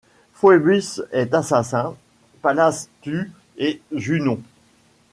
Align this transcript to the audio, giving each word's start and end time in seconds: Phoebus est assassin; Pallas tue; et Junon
Phoebus 0.33 0.99
est 1.11 1.31
assassin; 1.35 1.95
Pallas 2.41 2.87
tue; 3.03 3.31
et 3.59 3.83
Junon 3.91 4.41